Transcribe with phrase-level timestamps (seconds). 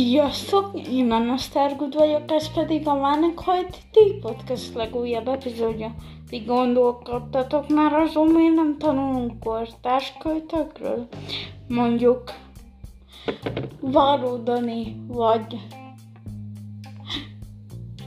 [0.00, 0.88] Sziasztok!
[0.88, 5.94] Én Anna Stargood vagyok, ez pedig a Vánek Hajti Podcast legújabb epizódja.
[6.28, 11.08] Ti gondolkodtatok már azon, miért nem tanulunk kortárs költökről?
[11.68, 12.22] Mondjuk
[13.80, 15.60] Varudani vagy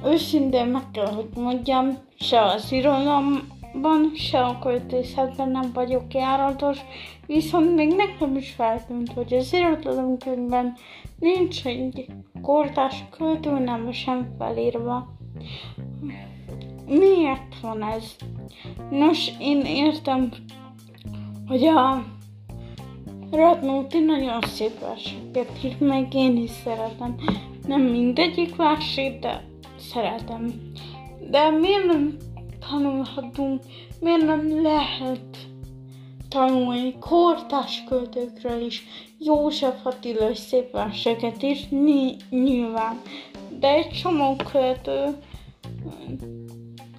[0.06, 2.72] őszintén meg kell, hogy mondjam, se az
[3.74, 6.78] irodalomban, se a költészetben nem vagyok járatos,
[7.26, 10.74] viszont még nekem is feltűnt, hogy az irodalomkönyvben
[11.20, 12.06] nincs egy
[12.42, 15.08] kortás költő nem sem felírva.
[16.88, 18.16] Miért van ez?
[18.90, 20.30] Nos, én értem,
[21.48, 22.04] hogy a
[23.32, 27.16] Radnóti nagyon szép verseket írt, meg én is szeretem.
[27.68, 29.44] Nem mindegyik versét, de
[29.78, 30.72] szeretem.
[31.30, 32.18] De miért nem
[32.70, 33.62] tanulhatunk,
[34.00, 35.38] miért nem lehet
[36.30, 38.84] tanulni kortás költőkről is.
[39.20, 41.72] József Attila is szép verseket írt,
[42.30, 43.02] nyilván.
[43.60, 45.18] De egy csomó költő,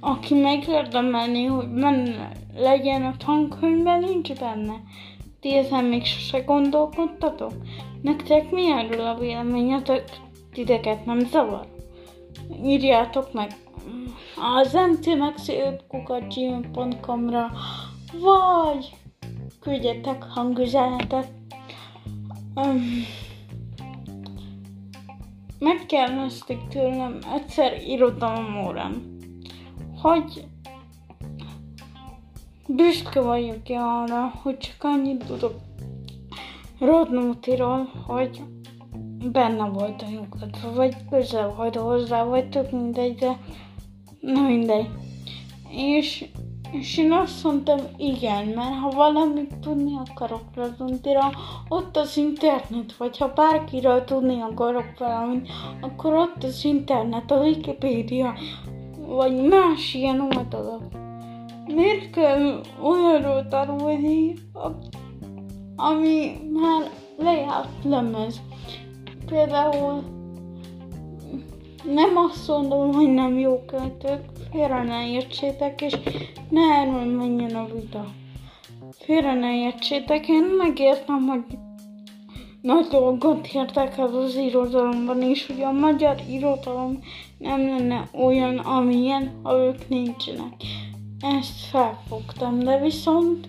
[0.01, 4.83] aki megérdemelni, hogy benne legyen a tankönyvben, nincs benne.
[5.41, 7.53] Ti ezen még sose gondolkodtatok?
[8.03, 10.05] Nektek mi erről a véleményetek?
[10.53, 11.67] Titeket nem zavar?
[12.65, 13.51] Írjátok meg
[14.59, 17.51] az mtmaxi5.gmail.com-ra,
[18.13, 18.97] vagy
[19.61, 21.29] küldjetek hangüzenetet.
[22.55, 22.83] Um,
[25.59, 29.19] megkérdezték tőlem egyszer irodalom órán,
[30.03, 30.47] hogy
[32.69, 35.55] büszke vagyok-e arra, hogy csak annyit tudok
[36.79, 38.43] Rodnótiról, hogy
[39.33, 43.39] benne volt a nyugatva, vagy közel volt hozzá, vagy tök mindegy, de
[44.25, 44.89] nem mindegy.
[45.71, 46.25] És
[46.75, 51.31] és én azt mondtam, igen, mert ha valamit tudni akarok Razuntira,
[51.69, 55.49] ott az internet, vagy ha bárkiről tudni akarok valamit,
[55.81, 58.35] akkor ott az internet, a Wikipedia,
[59.07, 60.83] vagy más ilyen oldalak.
[61.67, 64.35] Miért kell olyanról tanulni,
[65.77, 68.41] ami már lejárt lemez?
[69.27, 70.03] Például
[71.87, 74.21] nem azt mondom, hogy nem jó költők,
[74.53, 75.95] félre ne értsétek, és
[76.49, 78.07] ne erről menjen a vita.
[78.99, 81.59] Félre ne értsétek, én megértem, hogy
[82.61, 86.99] nagy dolgot értek el az irodalomban is, hogy a magyar irodalom
[87.39, 90.55] nem lenne olyan, amilyen, ha ők nincsenek.
[91.21, 93.47] Ezt felfogtam, de viszont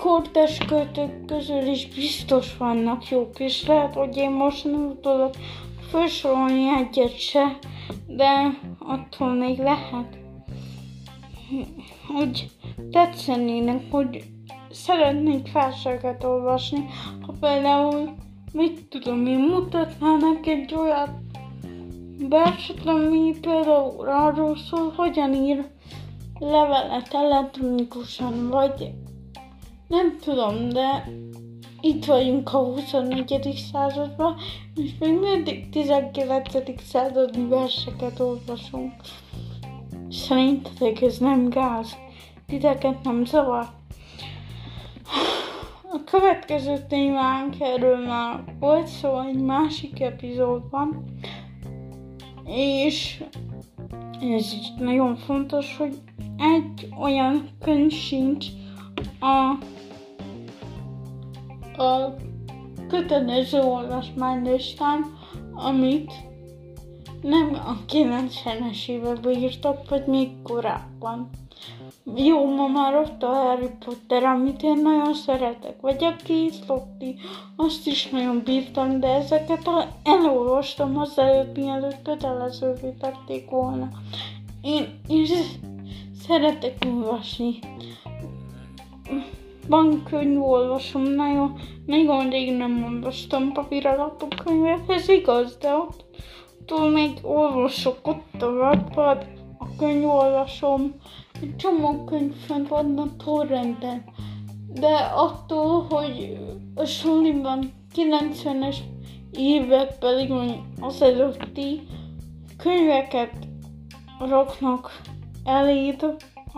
[0.00, 5.34] kortes költők közül is biztos vannak jók, és lehet, hogy én most nem tudok
[5.90, 7.58] felsorolni egyet se,
[8.06, 10.18] de attól még lehet,
[12.14, 12.50] hogy
[12.90, 14.24] tetszenének, hogy
[14.70, 16.84] szeretnék verseget olvasni,
[17.26, 18.14] ha például,
[18.52, 21.26] mit tudom én, mutatnának egy olyan
[22.28, 25.66] verset, ami például arról szól, hogyan ír
[26.38, 28.92] levelet elektronikusan, vagy
[29.88, 31.08] nem tudom, de
[31.80, 33.68] itt vagyunk a 24.
[33.72, 34.36] században,
[34.74, 36.82] és még mindig 19.
[36.82, 38.92] századi verseket olvasunk.
[40.10, 41.96] Szerintetek ez nem gáz?
[42.46, 43.66] Titeket nem zavar?
[45.92, 51.04] A következő témánk, erről már volt szó egy másik epizódban,
[52.44, 53.24] és
[54.20, 55.98] ez is nagyon fontos, hogy
[56.38, 58.46] egy olyan könyv sincs
[59.20, 59.58] a
[61.78, 62.14] a
[62.88, 65.18] kötelező olvasmánylistán,
[65.54, 66.12] amit
[67.22, 71.30] nem a 90-es években írtak, vagy még korábban.
[72.14, 77.14] Jó, ma már ott a Harry Potter, amit én nagyon szeretek, vagy a Készlokti,
[77.56, 79.70] azt is nagyon bírtam, de ezeket
[80.02, 83.88] elolvastam azelőtt, mielőtt kötelezővé tették volna.
[84.62, 85.26] Én, én
[86.26, 87.58] szeretek olvasni
[89.68, 96.04] van könyvolvasom, nagyon, nagyon rég nem olvastam papíralapú könyvet, ez igaz, de ott,
[96.72, 99.26] ott még olvasok ott a Wattpad,
[99.58, 100.94] a könyvolvasom,
[101.42, 104.04] egy csomó könyv fent van a torrenten,
[104.74, 106.38] de attól, hogy
[106.74, 108.76] a suliban 90-es
[109.32, 110.32] évek pedig
[110.80, 111.80] az előtti
[112.56, 113.32] könyveket
[114.18, 115.00] raknak
[115.44, 116.04] eléd,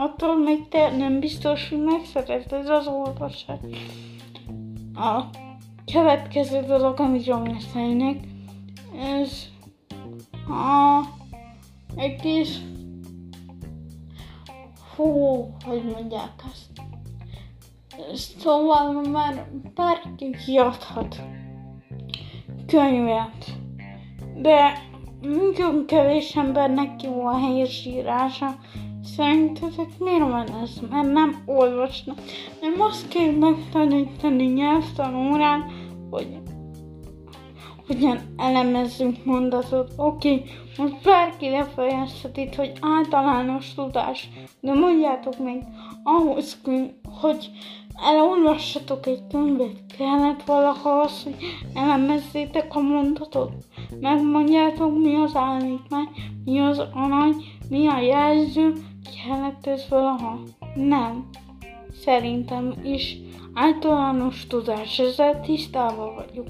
[0.00, 3.60] attól még te nem biztos, hogy megszerezed az olvasást.
[4.94, 5.22] A
[5.92, 8.16] következő dolog, amiről beszélnek,
[9.00, 9.48] ez
[10.48, 11.00] a
[11.96, 12.60] egész
[14.96, 16.68] hú, hogy mondják azt.
[18.38, 21.20] Szóval már bárki kiadhat
[22.66, 23.58] könyvet.
[24.36, 24.72] De
[25.20, 28.58] nagyon kevés embernek jó a helyesírása.
[29.16, 30.80] Szerintetek miért van ez?
[30.90, 32.18] Mert nem olvasnak.
[32.60, 35.64] Nem azt kell megtanítani nyelvtanórán,
[36.10, 36.40] hogy
[37.86, 39.92] hogyan elemezzünk mondatot.
[39.96, 40.42] Oké,
[40.76, 44.28] most bárki lefejezhet itt, hogy általános tudás,
[44.60, 45.66] de mondjátok meg,
[46.02, 46.60] ahhoz,
[47.20, 47.50] hogy
[48.04, 51.36] elolvassatok egy könyvet, kellett valaha az, hogy
[51.74, 53.52] elemezzétek a mondatot.
[54.00, 56.08] Megmondjátok, mi az állítmány,
[56.44, 57.34] mi az arany,
[57.68, 58.72] mi a jelző,
[59.24, 60.38] kellett ez valaha?
[60.74, 61.28] Nem.
[62.04, 63.16] Szerintem is
[63.54, 66.46] általános tudás, ezzel tisztában vagyok.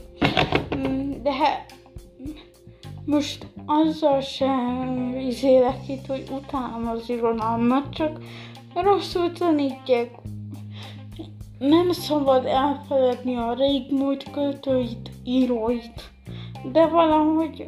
[0.77, 1.67] Mm, de
[3.05, 8.21] most azzal sem izélek itt, hogy utálom az irodalmat, csak
[8.75, 10.11] rosszul tanítják.
[11.59, 16.11] Nem szabad elfeledni a régmúlt költőit, íróit,
[16.73, 17.65] de valahogy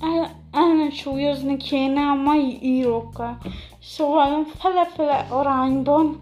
[0.00, 3.38] el, ellensúlyozni kéne a mai írókkal.
[3.82, 6.20] Szóval fele-fele arányban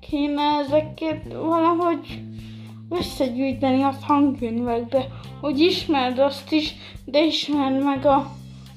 [0.00, 2.22] kéne ezeket valahogy
[2.88, 5.06] összegyűjteni a tankönyvekbe,
[5.40, 6.74] hogy ismerd azt is,
[7.04, 8.30] de ismerd meg a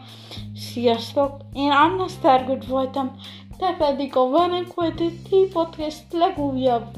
[0.56, 1.32] Sziasztok!
[1.54, 3.12] Én Anna Stargood voltam,
[3.58, 6.98] te pedig a Van Equity Podcast legújabb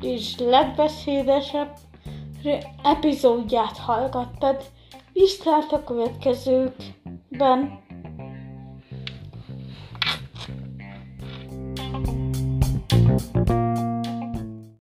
[0.00, 1.76] és legbeszédesebb
[2.82, 4.62] epizódját hallgattad.
[5.12, 7.80] Viszlát a következőkben!